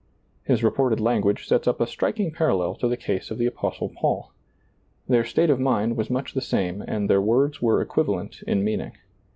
[0.41, 4.33] His reported language sets up a striking parallel to the case of the Apostle Paul.
[5.07, 8.93] Their state of mind was much the same and their words were equivalent in meaning.